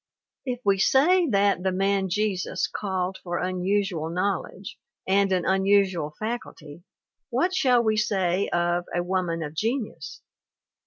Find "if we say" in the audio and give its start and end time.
0.47-1.27